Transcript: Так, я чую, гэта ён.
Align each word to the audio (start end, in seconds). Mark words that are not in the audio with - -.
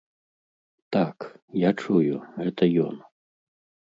Так, 0.95 1.27
я 1.63 1.69
чую, 1.83 2.15
гэта 2.43 2.63
ён. 2.87 2.95